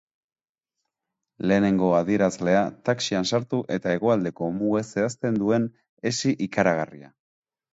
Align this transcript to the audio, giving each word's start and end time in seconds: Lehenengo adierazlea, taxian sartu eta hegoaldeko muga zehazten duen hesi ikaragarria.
Lehenengo 1.51 1.89
adierazlea, 1.97 2.63
taxian 2.89 3.29
sartu 3.33 3.59
eta 3.77 3.93
hegoaldeko 3.97 4.49
muga 4.57 4.83
zehazten 4.89 5.39
duen 5.45 5.69
hesi 6.09 6.35
ikaragarria. 6.49 7.17